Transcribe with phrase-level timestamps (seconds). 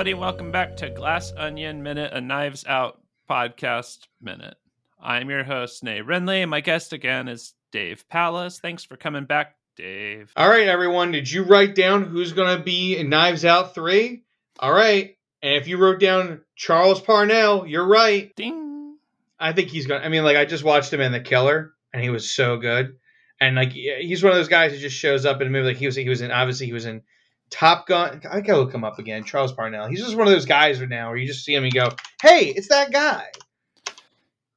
[0.00, 0.18] everybody.
[0.18, 4.56] Welcome back to Glass Onion Minute, a Knives Out podcast minute.
[4.98, 8.58] I'm your host, Nate Renly, and my guest again is Dave Palace.
[8.60, 10.32] Thanks for coming back, Dave.
[10.36, 11.12] All right, everyone.
[11.12, 14.22] Did you write down who's going to be in Knives Out 3?
[14.58, 15.18] All right.
[15.42, 18.34] And if you wrote down Charles Parnell, you're right.
[18.34, 18.96] Ding.
[19.38, 20.06] I think he's going to.
[20.06, 22.96] I mean, like, I just watched him in The Killer, and he was so good.
[23.38, 25.68] And, like, he's one of those guys who just shows up in a movie.
[25.68, 27.02] Like, he was, he was in, obviously, he was in
[27.50, 28.20] Top Gun.
[28.30, 29.24] I gotta look him up again.
[29.24, 29.88] Charles Parnell.
[29.88, 31.90] He's just one of those guys right now where you just see him and go,
[32.22, 33.24] "Hey, it's that guy."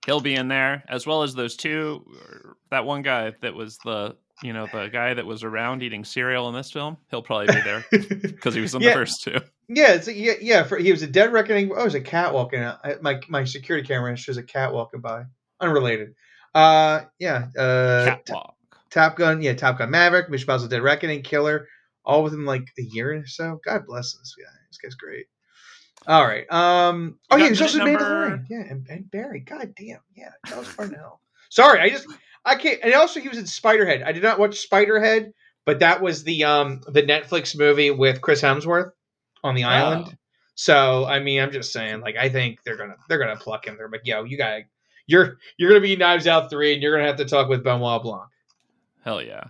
[0.05, 2.05] He'll be in there as well as those two.
[2.71, 6.49] That one guy that was the you know the guy that was around eating cereal
[6.49, 6.97] in this film.
[7.09, 8.89] He'll probably be there because he was in Yeah.
[8.89, 9.37] the first two.
[9.69, 10.63] Yeah, it's yeah, yeah.
[10.63, 11.71] For, he was a dead reckoning.
[11.73, 12.79] Oh, it was a cat walking out.
[12.83, 15.23] I- My my security camera shows a cat walking by.
[15.61, 16.15] Unrelated.
[16.53, 17.47] Uh, yeah.
[17.57, 18.55] Uh, Catwalk.
[18.91, 19.41] Top Gun.
[19.41, 20.29] Yeah, Top Gun Maverick.
[20.29, 21.21] Mission Impossible: Dead Reckoning.
[21.21, 21.67] Killer.
[22.05, 23.59] All within like a year or so.
[23.63, 24.51] God bless this guy.
[24.69, 25.27] This guy's great.
[26.07, 26.51] All right.
[26.51, 27.19] Um.
[27.31, 28.45] Oh yeah, he's also Mandalorian.
[28.49, 29.39] Yeah, and, and Barry.
[29.39, 29.99] God damn.
[30.15, 31.21] Yeah, Charles Parnell.
[31.49, 32.07] Sorry, I just
[32.43, 32.79] I can't.
[32.83, 34.03] And also, he was in Spiderhead.
[34.05, 35.31] I did not watch Spiderhead,
[35.65, 38.91] but that was the um the Netflix movie with Chris Hemsworth
[39.43, 40.05] on the island.
[40.09, 40.13] Oh.
[40.55, 43.77] So I mean, I'm just saying, like, I think they're gonna they're gonna pluck him.
[43.77, 44.61] They're like, yo, you got to
[45.07, 48.01] you're you're gonna be Knives Out three, and you're gonna have to talk with Benoit
[48.01, 48.29] Blanc.
[49.03, 49.45] Hell yeah.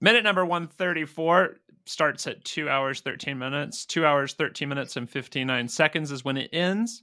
[0.00, 3.84] Minute number 134 starts at 2 hours 13 minutes.
[3.84, 7.02] 2 hours 13 minutes and 59 seconds is when it ends.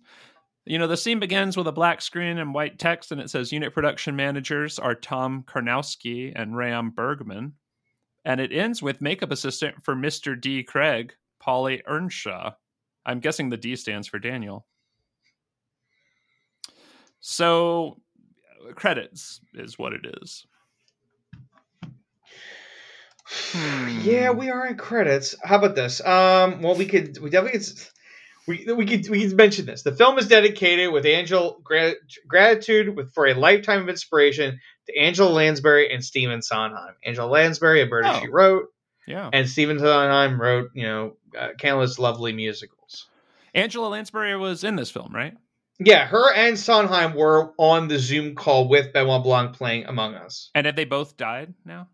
[0.65, 3.51] You know, the scene begins with a black screen and white text, and it says
[3.51, 7.53] unit production managers are Tom Karnowski and Ram Bergman.
[8.25, 10.39] And it ends with makeup assistant for Mr.
[10.39, 10.63] D.
[10.63, 12.51] Craig, Polly Earnshaw.
[13.05, 14.65] I'm guessing the D stands for Daniel.
[17.21, 18.01] So,
[18.75, 20.45] credits is what it is.
[23.57, 23.99] Hmm.
[24.03, 25.35] Yeah, we are in credits.
[25.43, 25.99] How about this?
[26.05, 27.73] Um, well, we could we definitely could,
[28.47, 29.81] we we could we could mention this.
[29.83, 31.95] The film is dedicated with Angel gra-
[32.27, 36.95] gratitude with for a lifetime of inspiration to Angela Lansbury and Stephen Sondheim.
[37.05, 38.19] Angela Lansbury, a bird Oh.
[38.21, 38.65] she wrote,
[39.07, 39.29] Yeah.
[39.33, 43.07] and Stephen Sondheim wrote you know uh, countless lovely musicals.
[43.55, 45.33] Angela Lansbury was in this film, right?
[45.79, 50.49] Yeah, her and Sondheim were on the Zoom call with Benoit Blanc playing Among Us.
[50.55, 51.87] And have they both died now?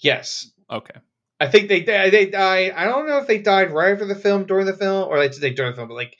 [0.00, 0.94] Yes, Okay.
[1.38, 2.72] I think they they died.
[2.76, 5.34] I don't know if they died right after the film, during the film, or like
[5.36, 6.16] they during the film, but like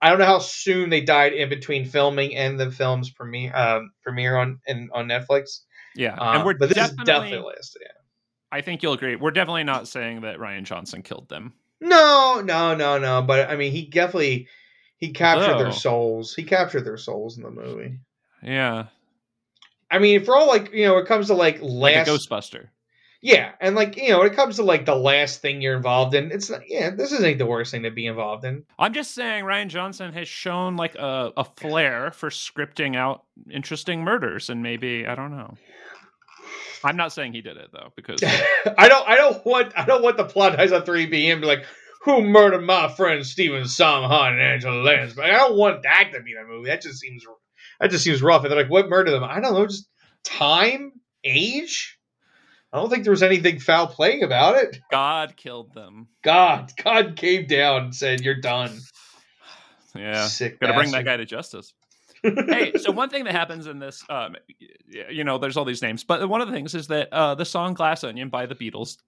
[0.00, 3.92] I don't know how soon they died in between filming and the film's premiere um,
[4.02, 5.60] premiere on in, on Netflix.
[5.94, 6.14] Yeah.
[6.14, 7.78] Um, and we're but this definitely, is definitely last.
[7.80, 7.88] Yeah.
[8.52, 9.16] I think you'll agree.
[9.16, 11.54] We're definitely not saying that Rian Johnson killed them.
[11.80, 13.22] No, no, no, no.
[13.22, 14.48] But I mean, he definitely
[14.98, 16.34] he captured their souls.
[16.34, 17.98] He captured their souls in the movie.
[18.42, 18.86] Yeah.
[19.90, 22.68] I mean, for all like you know, it comes to like Like last a Ghostbuster.
[23.26, 26.14] Yeah, and like you know, when it comes to like the last thing you're involved
[26.14, 26.60] in, it's not.
[26.68, 28.62] Yeah, this isn't the worst thing to be involved in.
[28.78, 34.04] I'm just saying Rian Johnson has shown like a, a flair for scripting out interesting
[34.04, 35.56] murders and maybe I don't know.
[36.84, 38.22] I'm not saying he did it though, because
[38.78, 39.08] I don't.
[39.08, 39.72] I don't want.
[39.76, 41.64] I don't want the plot ties on three B and be like,
[42.02, 45.32] who murdered my friend Stephen Sondheim and Angela Lansbury?
[45.32, 46.68] I don't want that to be the movie.
[46.68, 47.24] That just seems.
[47.80, 48.44] That just seems rough.
[48.44, 49.24] And they're like, what murdered them?
[49.24, 49.66] I don't know.
[49.66, 49.88] Just
[50.22, 50.92] time,
[51.24, 51.95] age.
[52.76, 54.80] I don't think there was anything foul playing about it.
[54.90, 56.08] God killed them.
[56.22, 58.78] God, God came down and said, "You're done."
[59.94, 60.26] Yeah.
[60.26, 60.60] Sick.
[60.60, 61.72] Gotta bring that guy to justice.
[62.22, 64.36] hey, so one thing that happens in this, um,
[65.08, 67.46] you know, there's all these names, but one of the things is that uh, the
[67.46, 68.98] song "Glass Onion" by the Beatles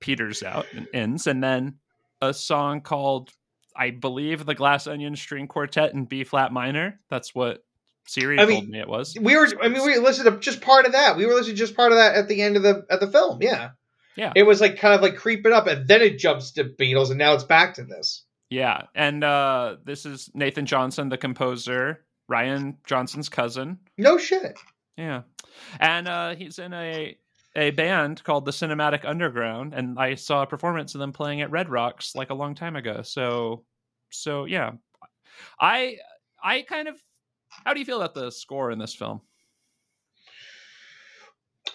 [0.00, 1.76] peters out and ends, and then
[2.20, 3.30] a song called,
[3.74, 7.00] I believe, the Glass Onion String Quartet in B flat minor.
[7.08, 7.64] That's what
[8.08, 9.14] Siri I told mean, me it was.
[9.20, 11.58] we were i mean we listened to just part of that we were listening to
[11.60, 13.70] just part of that at the end of the at the film yeah
[14.16, 14.32] Yeah.
[14.34, 17.18] it was like kind of like creeping up and then it jumps to beatles and
[17.18, 22.76] now it's back to this Yeah, and uh, this is Nathan Johnson, the composer, Rian
[22.86, 23.78] Johnson's cousin.
[23.98, 24.58] no shit
[24.96, 25.22] Yeah,
[25.78, 27.16] and uh, he's in a
[27.56, 31.50] a band called the Cinematic Underground, and I saw a performance of them playing at
[31.50, 33.02] Red Rocks like a long time ago.
[33.02, 33.64] So,
[34.10, 34.72] so yeah,
[35.60, 35.96] I
[36.42, 36.96] I kind of
[37.64, 39.20] how do you feel about the score in this film?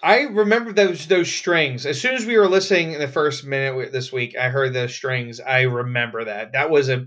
[0.02, 1.86] i remember those those strings.
[1.86, 4.94] As soon as we were listening in the first minute this week i heard those
[4.94, 5.40] strings.
[5.40, 6.52] I remember that.
[6.52, 7.06] That was a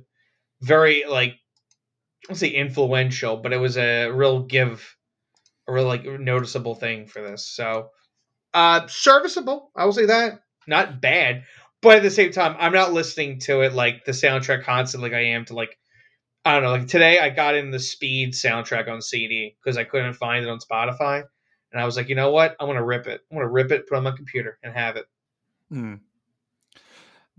[0.62, 1.35] very like
[2.29, 4.95] let's say influential but it was a real give
[5.68, 7.47] a real like noticeable thing for this.
[7.47, 7.89] So
[8.53, 10.41] uh serviceable i will say that.
[10.68, 11.44] Not bad
[11.81, 15.18] but at the same time i'm not listening to it like the soundtrack constantly like
[15.18, 15.77] i am to like
[16.47, 19.83] i don't know like today i got in the speed soundtrack on cd because i
[19.83, 21.23] couldn't find it on spotify
[21.71, 23.88] and i was like you know what i'm gonna rip it i'm gonna rip it
[23.88, 25.05] put it on my computer and have it
[25.69, 25.95] Hmm.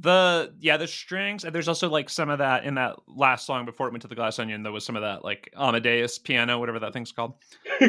[0.00, 3.64] The yeah, the strings, and there's also like some of that in that last song
[3.64, 4.62] before it went to the Glass Onion.
[4.62, 7.34] There was some of that like Amadeus piano, whatever that thing's called.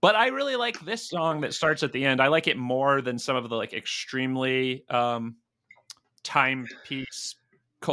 [0.00, 2.20] But I really like this song that starts at the end.
[2.20, 5.36] I like it more than some of the like extremely um
[6.22, 7.36] timepiece,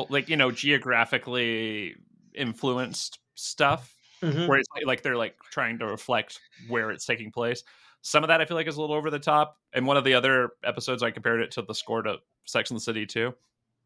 [0.09, 1.95] like you know, geographically
[2.33, 4.47] influenced stuff, Mhm.
[4.47, 7.63] where it's like, like they're like trying to reflect where it's taking place.
[8.03, 9.57] Some of that I feel like is a little over the top.
[9.73, 12.77] And one of the other episodes, I compared it to the score to Sex and
[12.77, 13.33] the City too.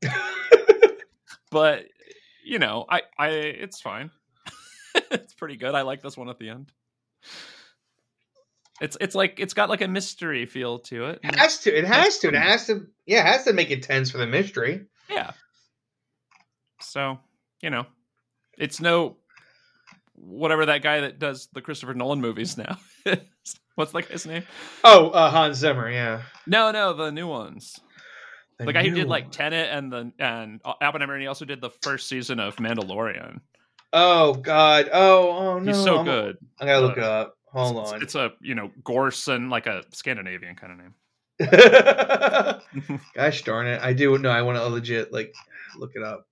[1.51, 1.85] But
[2.43, 4.11] you know, I I it's fine.
[5.11, 5.73] it's pretty good.
[5.73, 6.71] I like this one at the end.
[8.81, 11.19] It's it's like it's got like a mystery feel to it.
[11.23, 11.73] It has to.
[11.77, 12.27] It has to.
[12.29, 12.87] It has to.
[13.05, 14.85] Yeah, it has to make it tense for the mystery.
[15.09, 15.31] Yeah.
[16.95, 17.19] So,
[17.61, 17.85] you know,
[18.57, 19.17] it's no
[20.13, 22.77] whatever that guy that does the Christopher Nolan movies now.
[23.75, 24.43] What's that guy's name?
[24.85, 25.91] Oh, uh, Hans Zimmer.
[25.91, 27.77] Yeah, No, no, the new ones.
[28.59, 29.29] The, guy who did like.
[29.29, 33.41] Tenet and the and Oppenheimer, and he also did the first season of Mandalorian.
[33.91, 34.89] Oh God.
[34.93, 35.73] Oh, oh no.
[35.73, 36.37] He's so I'm- good.
[36.61, 37.35] I gotta look it up.
[37.51, 38.01] Hold It's- on.
[38.03, 40.93] It's a you know Gorson, like a Scandinavian kind of name.
[43.15, 43.81] Gosh darn it!
[43.81, 44.29] I do know.
[44.29, 45.35] I want to legit like
[45.77, 46.25] look it up.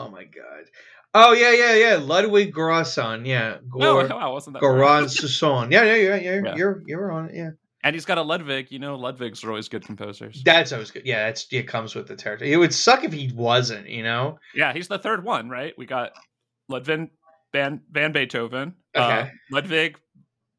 [0.00, 0.64] Oh my god.
[1.12, 1.96] Oh yeah, yeah, yeah.
[1.96, 3.26] Ludwig Göransson.
[3.26, 3.58] Yeah.
[3.58, 4.62] Oh, Gor- wow, wasn't that?
[4.62, 5.70] Göransson.
[5.72, 6.40] Yeah, yeah, yeah, yeah.
[6.44, 6.56] Yeah.
[6.56, 7.34] You're you're on it.
[7.34, 7.50] Yeah.
[7.82, 8.70] And he's got a Ludwig.
[8.70, 10.42] You know, Ludwigs are always good composers.
[10.44, 11.06] That's always good.
[11.06, 11.66] Yeah, that's it.
[11.66, 12.52] Comes with the territory.
[12.52, 13.88] It would suck if he wasn't.
[13.88, 14.38] You know.
[14.54, 15.72] Yeah, he's the third one, right?
[15.78, 16.12] We got
[16.68, 17.10] Ludwig
[17.52, 19.98] Van, Van Beethoven, uh, Ludwig,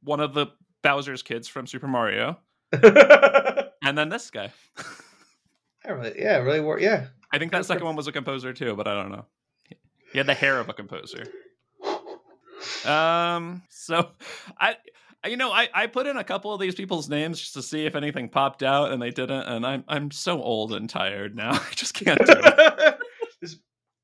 [0.04, 0.48] one of the
[0.84, 2.40] Bowser's kids from Super Mario,
[2.74, 4.52] and then this guy.
[5.90, 6.82] really, yeah, really work.
[6.82, 7.08] Yeah.
[7.34, 9.26] I think that second one was a composer too, but I don't know.
[10.12, 11.24] He had the hair of a composer.
[12.86, 14.10] Um, so
[14.60, 14.76] I,
[15.24, 17.62] I- you know, I, I put in a couple of these people's names just to
[17.62, 19.44] see if anything popped out, and they didn't.
[19.44, 21.52] And I'm I'm so old and tired now.
[21.54, 22.98] I just can't do it.
[23.42, 23.58] this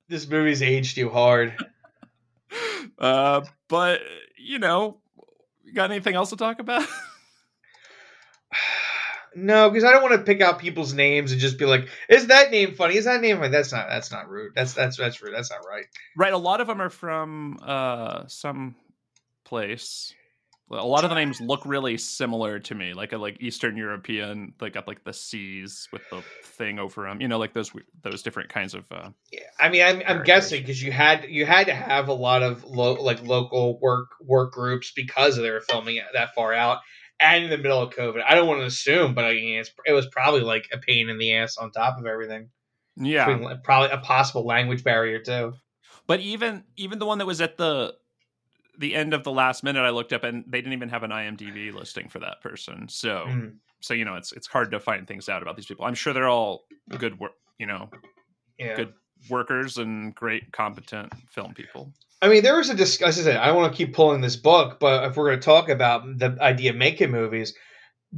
[0.07, 1.55] this movie's aged you hard.
[2.99, 4.01] Uh, but
[4.37, 4.99] you know,
[5.63, 6.87] you got anything else to talk about?
[9.39, 12.25] No, because I don't want to pick out people's names and just be like, "Is
[12.27, 12.97] that name funny?
[12.97, 13.87] Is that name funny?" That's not.
[13.87, 14.53] That's not rude.
[14.55, 15.35] That's that's that's rude.
[15.35, 15.85] That's not right.
[16.17, 18.75] right, a lot of them are from uh some
[19.45, 20.11] place.
[20.71, 24.53] A lot of the names look really similar to me, like a like Eastern European.
[24.59, 28.23] They got like the C's with the thing over them, you know, like those those
[28.23, 28.85] different kinds of.
[28.91, 32.13] uh Yeah, I mean, I'm, I'm guessing because you had you had to have a
[32.13, 36.53] lot of lo- like local work work groups because they were filming it that far
[36.53, 36.79] out
[37.19, 38.21] and in the middle of COVID.
[38.27, 41.09] I don't want to assume, but I mean, it's, it was probably like a pain
[41.09, 42.49] in the ass on top of everything.
[42.95, 45.53] Yeah, Between, probably a possible language barrier too.
[46.07, 47.95] but even even the one that was at the
[48.79, 51.11] the end of the last minute, I looked up and they didn't even have an
[51.11, 52.87] IMDb listing for that person.
[52.89, 53.55] So Mm.
[53.81, 55.85] so you know, it's it's hard to find things out about these people.
[55.85, 56.65] I'm sure they're all
[56.97, 57.89] good work, you know,
[58.57, 58.75] Yeah.
[58.75, 58.93] Good.
[59.29, 61.91] workers and great competent film people.
[62.21, 63.27] I mean, there was a discussion.
[63.37, 66.03] I don't want to keep pulling this book, but if we're going to talk about
[66.17, 67.53] the idea of making movies,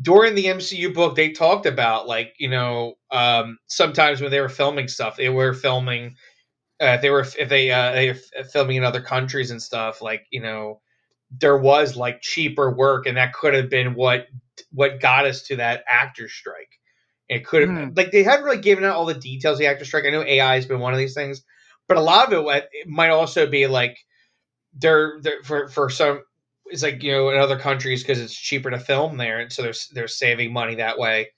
[0.02, 4.50] during the MCU book, they talked about like you know um, sometimes when they were
[4.50, 6.16] filming stuff, they were filming.
[6.80, 10.26] Uh, they were if they uh, they were filming in other countries and stuff, like
[10.32, 10.82] you know,
[11.32, 14.28] there was like cheaper work, and that could have been what
[14.72, 16.80] what got us to that actor strike.
[17.30, 17.90] It could have Hmm.
[17.96, 20.06] like they haven't really given out all the details of the actor strike.
[20.06, 21.44] I know AI has been one of these things,
[21.90, 23.98] but a lot of it, it might also be like
[24.74, 26.22] they're, they're for for some
[26.68, 29.64] it's like you know in other countries because it's cheaper to film there and so
[29.64, 31.30] they're they're saving money that way.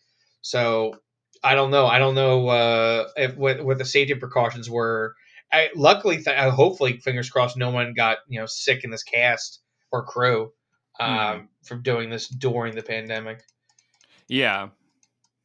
[0.42, 0.96] So
[1.44, 1.88] i don't know.
[1.88, 5.16] I don't know uh if what, what the safety precautions were.
[5.54, 9.04] I, luckily th- uh, hopefully fingers crossed no one got you know sick in this
[9.04, 10.52] cast or crew
[11.00, 11.48] um Mhm.
[11.66, 13.42] from doing this during the pandemic.
[14.28, 14.70] Yeah,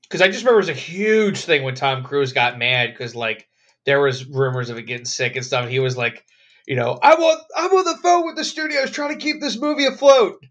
[0.02, 3.14] because I just remember it was a huge thing when Tom Cruise got mad because
[3.14, 3.48] like
[3.86, 5.62] there was rumors of it getting sick and stuff.
[5.62, 6.24] And he was like,
[6.66, 9.58] you know, I want I'm on the phone with the studios trying to keep this
[9.58, 10.44] movie afloat.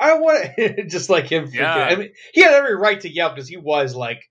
[0.00, 1.48] I want it just like him.
[1.52, 1.74] Yeah.
[1.74, 4.22] I mean, he had every right to yell because he was like,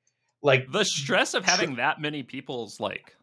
[0.41, 3.15] like the stress of having that many people's like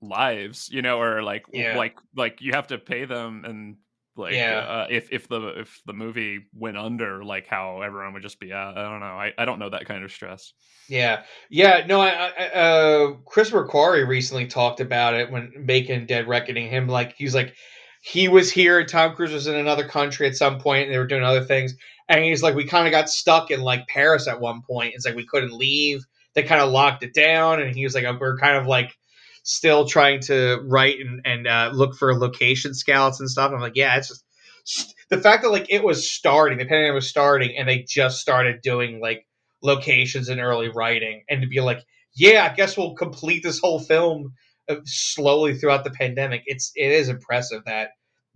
[0.00, 1.76] lives, you know, or like Yeah.
[1.76, 3.76] like like you have to pay them and
[4.20, 4.58] like Yeah.
[4.60, 8.52] uh, if if the if the movie went under, like how everyone would just be.
[8.52, 9.06] Uh, I don't know.
[9.06, 10.52] I I don't know that kind of stress.
[10.88, 11.84] Yeah, yeah.
[11.86, 16.68] No, I, I uh, Chris McQuarrie recently talked about it when making Dead Reckoning.
[16.68, 17.54] Him like he's like
[18.02, 18.78] he was here.
[18.80, 21.44] and Tom Cruise was in another country at some point, and they were doing other
[21.44, 21.74] things.
[22.08, 24.94] And he's like, we kind of got stuck in like Paris at one point.
[24.94, 26.00] It's like we couldn't leave.
[26.34, 28.92] They kind of locked it down, and he was like, we're kind of like
[29.42, 33.52] still trying to write and and uh, look for location scouts and stuff.
[33.52, 37.08] I'm like, yeah, it's just the fact that like it was starting, the pandemic was
[37.08, 39.26] starting, and they just started doing like
[39.62, 41.80] locations and early writing and to be like
[42.14, 44.32] yeah, I guess we'll complete this whole film
[44.68, 46.42] uh, slowly throughout the pandemic.
[46.46, 47.90] It's it is impressive that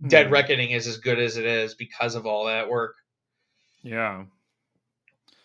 [0.07, 0.31] Dead Mhm.
[0.31, 2.95] Reckoning is as good as it is because of all that work.
[3.83, 4.25] Yeah.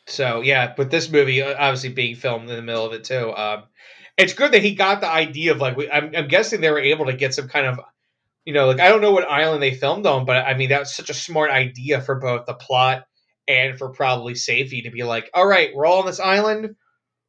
[0.07, 3.33] So yeah, but this movie uh, obviously being filmed in the middle of it too.
[3.35, 3.65] Um,
[4.21, 6.79] it's good that he got the idea of like we, I'm, I'm guessing they were
[6.81, 7.81] able to get some kind of,
[8.45, 10.95] you know, like I don't know what island they filmed on, but I mean that's
[10.97, 13.05] such a smart idea for both the plot
[13.49, 16.77] and for probably safety to be like, all right, we're all on this island,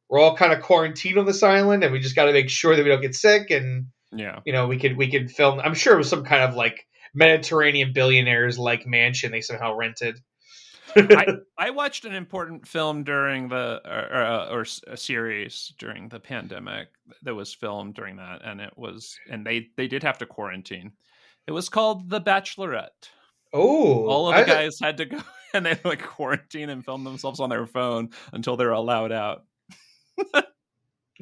[0.08, 2.76] we're all kind of quarantined on this island, and we just got to make sure
[2.76, 4.40] that we don't get sick, and Yeah.
[4.44, 5.60] you know we could we could film.
[5.60, 10.18] I'm sure it was some kind of like Mediterranean billionaires like mansion they somehow rented.
[11.58, 16.08] I watched an important film during the or, or, uh, or s- a series during
[16.08, 16.88] the pandemic
[17.22, 20.92] that was filmed during that, and it was and they they did have to quarantine.
[21.46, 23.08] It was called The Bachelorette.
[23.52, 25.20] Oh, All of I- the guys had to go
[25.54, 29.44] and they like quarantine and film themselves on their phone until they're allowed out.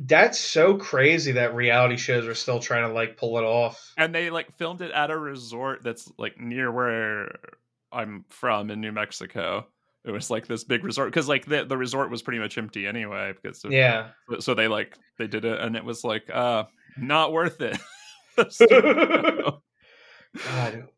[0.02, 3.92] That's so crazy that reality shows are still trying to like pull it off.
[3.98, 7.38] And they like filmed it at a resort that's like near where
[7.92, 9.66] I'm from in New Mexico.
[10.04, 12.86] It was like this big resort because like the the resort was pretty much empty
[12.86, 14.08] anyway because of, Yeah.
[14.38, 16.64] so they like they did it and it was like uh
[16.96, 17.78] not worth it.
[20.44, 20.88] God.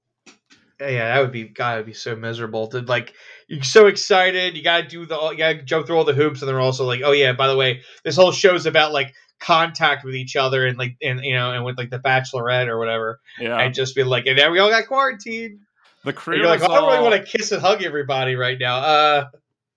[0.80, 1.74] Yeah, that would be God.
[1.74, 2.66] It'd be so miserable.
[2.68, 3.14] To like,
[3.46, 4.56] you're so excited.
[4.56, 5.16] You gotta do the.
[5.30, 7.56] You gotta jump through all the hoops, and they're also like, oh yeah, by the
[7.56, 11.52] way, this whole show's about like contact with each other and like and you know
[11.52, 13.20] and with like the Bachelorette or whatever.
[13.38, 15.60] yeah, And just be like, and then we all got quarantined.
[16.04, 16.36] The crew.
[16.38, 18.78] You're like, I don't really want to kiss and hug everybody right now.
[18.78, 19.24] Uh,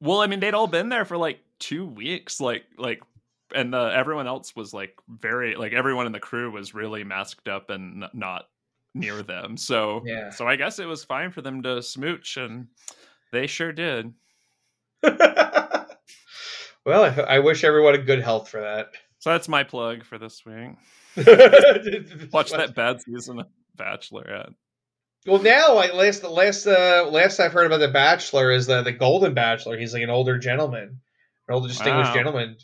[0.01, 3.01] Well, I mean, they'd all been there for like two weeks, like like,
[3.53, 7.48] and uh, everyone else was like very like everyone in the crew was really masked
[7.48, 8.46] up and not
[8.94, 9.58] near them.
[9.58, 10.29] So Yeah.
[10.32, 12.67] so I guess it was fine for them to smooch, and
[13.32, 14.13] they sure did.
[15.03, 15.86] well,
[16.86, 18.88] I, I wish everyone a good health for that.
[19.20, 20.72] So that's my plug for this week.
[22.32, 24.53] Watch that bad season of Bachelorette.
[25.25, 28.84] Well, now like last the last uh last I've heard about the Bachelor is the
[28.84, 29.77] the Golden Bachelor.
[29.77, 31.00] He's like an older gentleman,
[31.48, 32.15] an older distinguished Wow.
[32.15, 32.58] gentleman.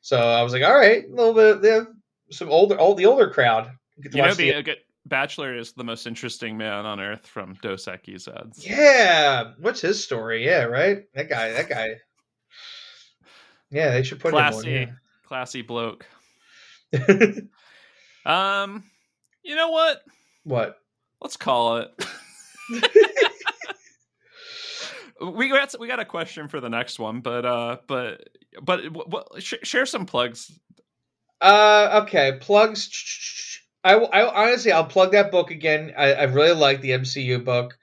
[0.00, 1.86] So I was like, all right, a little bit, have
[2.30, 3.70] some older, old the older crowd.
[4.02, 7.54] Get You know, the- a good Bachelor is the most interesting man on earth from
[7.62, 8.64] Dos Equis ads.
[8.66, 10.44] yeah, what's his story?
[10.44, 11.04] Yeah, right.
[11.14, 11.52] That guy.
[11.52, 11.94] That guy.
[13.72, 16.04] Yeah, they should put classy, him classy bloke.
[18.26, 18.84] Um,
[19.44, 20.02] you know what?
[20.44, 20.76] what?
[21.20, 21.88] Let's call it.
[25.20, 28.28] we got we got a question for the next one, but uh, but
[28.62, 30.50] but w- w- sh- share some plugs.
[31.40, 32.38] Uh, okay.
[32.40, 33.60] Plugs.
[33.82, 35.94] I, I honestly, I'll plug that book again.
[35.96, 37.78] I, I really like the MCU book.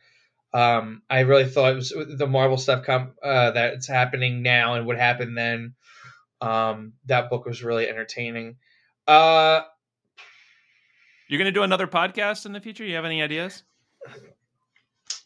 [0.54, 4.86] Um, I really thought it was the Marvel stuff come uh, that's happening now and
[4.86, 5.76] what happened then.
[6.40, 8.58] Um, that book was really entertaining.
[9.08, 9.62] Uh,
[11.28, 12.86] You're gonna do another podcast in the future?
[12.86, 13.64] You have any ideas?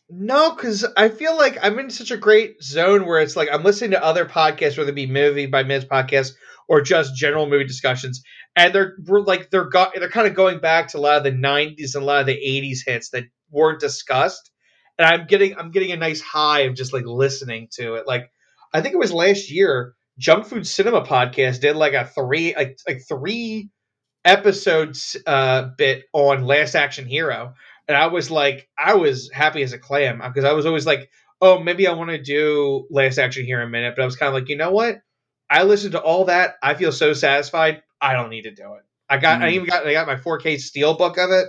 [0.10, 3.64] no, because I feel like I'm in such a great zone where it's like I'm
[3.64, 6.32] listening to other podcasts, whether it be movie by minutes podcasts
[6.68, 8.24] or just general movie discussions,
[8.56, 11.24] and they're we're like they're go- they're kind of going back to a lot of
[11.24, 14.52] the '90s and a lot of the '80s hits that weren't discussed,
[14.98, 18.08] and I'm getting I'm getting a nice high of just like listening to it.
[18.08, 18.32] Like
[18.74, 22.80] I think it was last year, Junk Food Cinema podcast did like a three like
[22.88, 23.70] like three
[24.26, 27.54] episodes uh bit on Last Action Hero,
[27.88, 31.10] and I was like I was happy as a clam because I was always like,
[31.42, 34.16] oh maybe I want to do Last Action Hero in a minute, but I was
[34.16, 35.02] kind of like, you know what?
[35.50, 36.56] I listened to all that.
[36.64, 37.84] I feel so satisfied.
[38.00, 38.84] I don't need to do it.
[39.10, 39.42] I got.
[39.42, 39.54] I Mm.
[39.56, 39.86] even got.
[39.86, 41.48] I got my 4K steel book of it.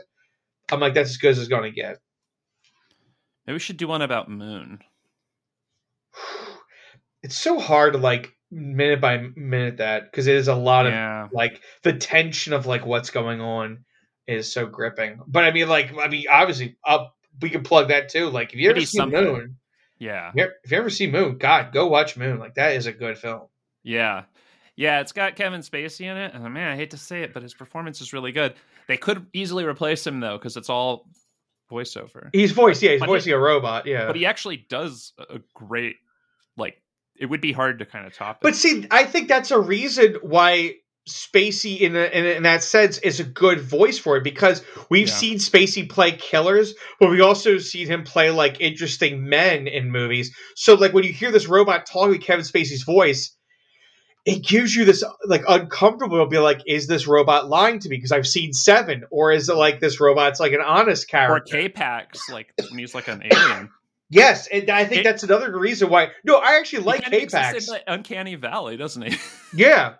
[0.73, 1.99] I'm like, that's as good as it's going to get.
[3.47, 4.81] Maybe we should do one about Moon.
[7.23, 10.93] It's so hard to like minute by minute that because it is a lot of
[11.33, 13.85] like the tension of like what's going on
[14.27, 15.19] is so gripping.
[15.27, 18.29] But I mean, like, I mean, obviously, up we can plug that too.
[18.29, 19.25] Like, if you ever see something.
[19.25, 19.57] Moon,
[19.99, 22.39] yeah, if you ever- if you ever see Moon, God, go watch Moon.
[22.39, 23.47] Like, that is a good film.
[23.83, 24.25] yeah,
[24.77, 25.01] yeah.
[25.01, 27.55] It's got Kevin Spacey in it, and man, I hate to say it, but his
[27.55, 28.55] performance is really good.
[28.87, 31.09] They could easily replace him though, because it's all
[31.71, 32.29] voiceover.
[32.33, 34.07] He's voiced, yeah, he's But he- voicing a robot, yeah.
[34.07, 35.97] But he actually does a great,
[36.57, 36.82] like,
[37.23, 38.43] it would be hard to kind of top it.
[38.43, 40.75] But see, I think that's a reason why
[41.09, 44.62] Spacey, in, a, in, a- in that sense, is a good voice for it because
[44.91, 45.14] we've Yeah.
[45.14, 50.35] seen Spacey play killers, but we also seen him play like interesting men in movies.
[50.55, 53.37] So, like when you hear this robot talking with Kevin Spacey's voice,
[54.25, 56.14] it gives you this like uncomfortable.
[56.14, 57.97] It'll be like, is this robot lying to me?
[57.97, 61.57] Because I've seen Seven, or is it like this robot's like an honest character?
[61.57, 61.61] or?
[61.62, 63.71] K-Pax, like when he's like an alien.
[64.12, 66.11] Yes, and I think It- that's another reason why.
[66.25, 67.64] No, I actually like He kinda makes the K-Pax.
[67.66, 69.16] same, like, Uncanny Valley, doesn't he?
[69.54, 69.95] Yeah.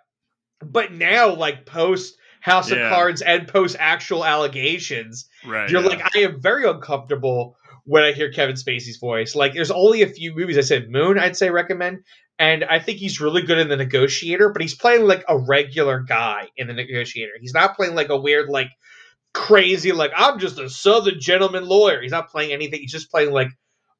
[0.61, 2.77] but now like post House Yeah.
[2.87, 5.69] of Cards and post actual allegations, Right.
[5.69, 5.87] you're yeah.
[5.89, 9.35] like, I am very uncomfortable when I hear Kevin Spacey's voice.
[9.35, 11.99] Like, there's only a few movies I said Moon, I'd say recommend,
[12.39, 15.99] and I think he's really good in The Negotiator, but he's playing like a regular
[15.99, 17.33] guy in The Negotiator.
[17.41, 18.69] He's not playing like a weird, like
[19.33, 22.01] crazy, like I'm just a Southern gentleman lawyer.
[22.01, 22.79] He's not playing anything.
[22.81, 23.49] He's just playing like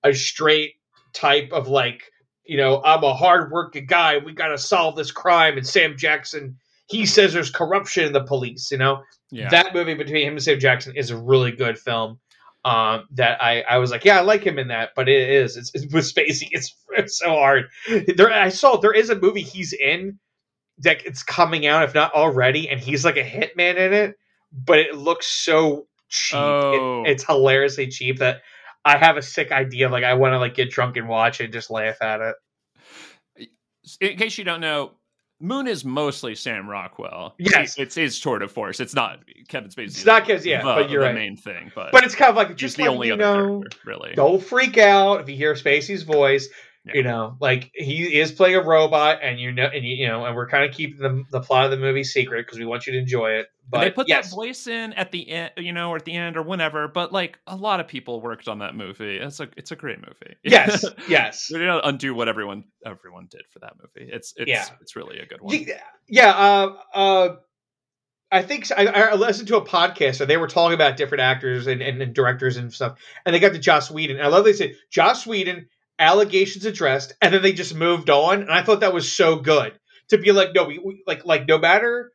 [0.04, 0.74] a straight
[1.14, 2.04] type of like,
[2.46, 4.18] you know, I'm a hardworking guy.
[4.18, 5.58] We got to solve this crime.
[5.58, 6.58] And Sam Jackson,
[6.88, 8.70] he says there's corruption in the police.
[8.72, 9.50] You know, yeah.
[9.50, 12.20] that movie between him and Sam Jackson is a really good film.
[12.66, 15.58] Um, that I, I was like, yeah, I like him in that, but it is
[15.58, 16.48] it's, it's with Spacey.
[16.52, 17.66] It's, it's so hard.
[18.16, 20.18] There, I saw there is a movie he's in
[20.78, 24.16] that it's coming out, if not already, and he's like a hitman in it,
[24.54, 26.38] but it looks so cheap.
[26.38, 27.04] It- Oh.
[27.06, 28.42] it's hilariously cheap that
[28.86, 29.90] I have a sick idea.
[29.90, 32.20] Like I want to like get drunk and watch it, and just laugh at
[33.38, 33.50] it.
[34.02, 34.92] in case you don't know,
[35.40, 37.36] Moon is mostly Sam Rockwell.
[37.38, 37.78] Yes.
[37.78, 38.80] it's his tour de force.
[38.80, 39.86] It's not Kevin Spacey.
[39.88, 41.16] It's not Kevin- yeah, but you're the right.
[41.16, 41.72] main thing.
[41.76, 44.14] But But it's kind of like just the only other know, character, really.
[44.16, 46.48] don't freak out if you hear Spacey's voice.
[46.86, 46.92] Yeah.
[46.96, 50.26] You know, like he is playing a robot, and you know, and you, you know,
[50.26, 52.86] and we're kind of keeping the, the plot of the movie secret because we want
[52.86, 53.48] you to enjoy it.
[53.70, 56.04] But And they put yes, that voice in at the end, you know, or at
[56.04, 56.90] the end or whenever.
[56.90, 59.16] But like a lot of people worked on that movie.
[59.16, 60.36] It's a it's a great movie.
[60.44, 64.12] yes, yes, They don't undo what everyone everyone did for that movie.
[64.12, 64.66] It's it's Yeah.
[64.82, 65.56] it's really a good one.
[65.56, 65.80] yeah.
[66.10, 67.36] yeah uh, uh,
[68.30, 71.68] I think I, I listened to a podcast and they were talking about different actors
[71.68, 74.18] and, and, and directors and stuff, and they got to Joss Whedon.
[74.18, 75.68] And I love they said Joss Whedon
[76.00, 78.42] allegations addressed, and then they just moved on.
[78.42, 79.74] And I thought that was so good
[80.10, 82.12] to be like, no, we, we like like no matter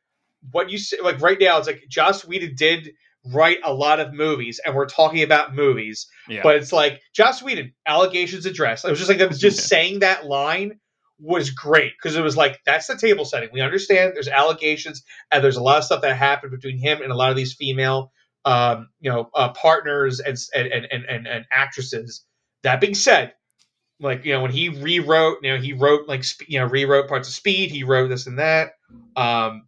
[0.50, 2.90] what you say, like right now, it's like Joss Whedon did
[3.32, 6.42] write a lot of movies, and we're talking about movies, Yeah.
[6.42, 8.84] but it's like Joss Whedon allegations addressed.
[8.84, 9.64] I was just like them just Yeah.
[9.78, 10.78] saying that line
[11.20, 13.48] was great because it was like that's the table setting.
[13.52, 17.10] We understand there's allegations and there's a lot of stuff that happened between him and
[17.10, 18.12] a lot of these female,
[18.44, 22.24] um, you know, uh, partners and, and and and and actresses.
[22.62, 23.34] That being said,
[24.00, 27.28] like you know when he rewrote, you know he wrote like you know rewrote parts
[27.28, 27.70] of Speed.
[27.70, 28.72] He wrote this and that.
[29.16, 29.64] Um,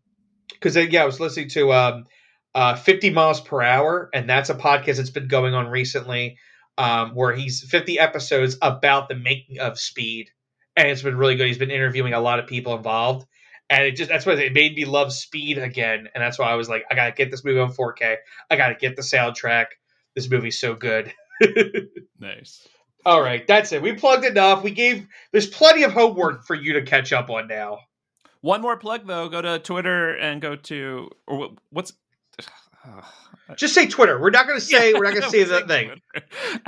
[0.48, 2.06] because yeah, I was listening to um,
[2.54, 6.36] uh, 50 miles per hour, and that's a podcast that's been going on recently,
[6.78, 10.30] um, where he's 50 episodes about the making of Speed,
[10.76, 11.46] and it's been really good.
[11.46, 13.26] He's been interviewing a lot of people involved,
[13.68, 16.54] and it just that's why it made me love Speed again, and that's why I
[16.54, 18.16] was like, I gotta get this movie on 4K.
[18.50, 19.66] I gotta get the soundtrack.
[20.14, 21.12] This movie's so good.
[22.18, 22.66] nice.
[23.06, 23.80] All right, that's it.
[23.82, 24.62] We plugged enough.
[24.62, 25.06] We gave.
[25.32, 27.78] There's plenty of homework for you to catch up on now.
[28.42, 29.28] One more plug though.
[29.28, 31.92] Go to Twitter and go to or wh- what's.
[33.56, 34.18] Just say Twitter.
[34.20, 34.92] We're not gonna say.
[34.94, 36.00] we're not gonna say that thing.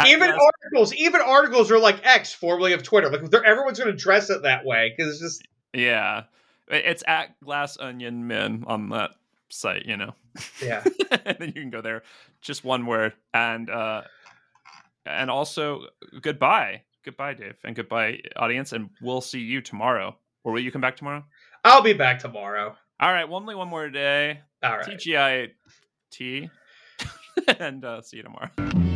[0.07, 3.09] even Atlas- articles, even articles are like X, formerly of Twitter.
[3.11, 6.25] Like they're, everyone's going to dress it that way because it's just yeah,
[6.69, 9.13] it's at Glass Onion Men on that
[9.49, 9.87] site.
[9.87, 10.15] You know,
[10.63, 10.83] yeah.
[11.25, 12.03] and then you can go there.
[12.41, 14.03] Just one word, and uh,
[15.07, 15.87] and also
[16.21, 20.17] goodbye, goodbye, Dave, and goodbye, audience, and we'll see you tomorrow.
[20.45, 21.25] Or will you come back tomorrow?
[21.65, 22.77] I'll be back tomorrow.
[23.01, 24.41] All right, only one more day.
[24.63, 24.87] All right.
[24.87, 25.51] TGI
[26.11, 26.51] T,
[27.59, 28.91] and uh, see you tomorrow.